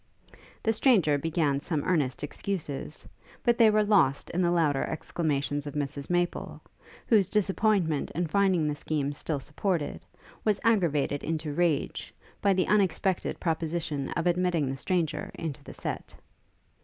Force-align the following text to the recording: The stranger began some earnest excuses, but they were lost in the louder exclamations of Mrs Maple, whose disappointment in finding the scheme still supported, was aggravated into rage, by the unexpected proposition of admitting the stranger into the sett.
The 0.63 0.73
stranger 0.73 1.19
began 1.19 1.59
some 1.59 1.83
earnest 1.83 2.23
excuses, 2.23 3.07
but 3.43 3.59
they 3.59 3.69
were 3.69 3.83
lost 3.83 4.31
in 4.31 4.41
the 4.41 4.49
louder 4.49 4.83
exclamations 4.83 5.67
of 5.67 5.75
Mrs 5.75 6.09
Maple, 6.09 6.59
whose 7.05 7.29
disappointment 7.29 8.09
in 8.15 8.25
finding 8.25 8.67
the 8.67 8.73
scheme 8.73 9.13
still 9.13 9.39
supported, 9.39 10.03
was 10.43 10.59
aggravated 10.63 11.23
into 11.23 11.53
rage, 11.53 12.15
by 12.41 12.51
the 12.51 12.65
unexpected 12.65 13.39
proposition 13.39 14.09
of 14.13 14.25
admitting 14.25 14.71
the 14.71 14.75
stranger 14.75 15.29
into 15.35 15.63
the 15.63 15.73
sett. 15.75 16.15